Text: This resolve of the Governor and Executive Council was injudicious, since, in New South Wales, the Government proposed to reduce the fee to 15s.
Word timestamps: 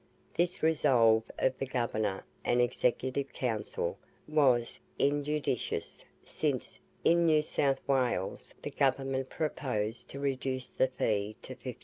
This 0.33 0.63
resolve 0.63 1.25
of 1.37 1.59
the 1.59 1.67
Governor 1.67 2.25
and 2.43 2.59
Executive 2.59 3.31
Council 3.33 3.99
was 4.27 4.79
injudicious, 4.97 6.03
since, 6.23 6.81
in 7.03 7.27
New 7.27 7.43
South 7.43 7.79
Wales, 7.87 8.51
the 8.63 8.71
Government 8.71 9.29
proposed 9.29 10.09
to 10.09 10.19
reduce 10.19 10.65
the 10.69 10.87
fee 10.87 11.35
to 11.43 11.53
15s. 11.55 11.75